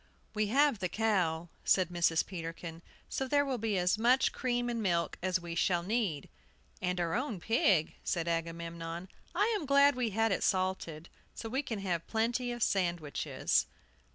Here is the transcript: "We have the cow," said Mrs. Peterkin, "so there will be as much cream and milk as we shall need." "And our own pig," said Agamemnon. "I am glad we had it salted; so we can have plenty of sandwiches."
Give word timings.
"We 0.33 0.47
have 0.47 0.79
the 0.79 0.89
cow," 0.89 1.49
said 1.63 1.89
Mrs. 1.89 2.25
Peterkin, 2.25 2.81
"so 3.07 3.27
there 3.27 3.45
will 3.45 3.59
be 3.59 3.77
as 3.77 3.99
much 3.99 4.31
cream 4.31 4.67
and 4.67 4.81
milk 4.81 5.15
as 5.21 5.39
we 5.39 5.53
shall 5.53 5.83
need." 5.83 6.27
"And 6.81 6.99
our 6.99 7.13
own 7.13 7.39
pig," 7.39 7.93
said 8.03 8.27
Agamemnon. 8.27 9.09
"I 9.35 9.55
am 9.55 9.67
glad 9.67 9.93
we 9.95 10.09
had 10.09 10.31
it 10.31 10.41
salted; 10.41 11.07
so 11.35 11.49
we 11.49 11.61
can 11.61 11.77
have 11.81 12.07
plenty 12.07 12.51
of 12.51 12.63
sandwiches." 12.63 13.67